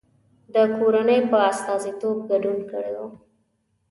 [0.53, 2.99] د کورنۍ په استازیتوب ګډون کړی و.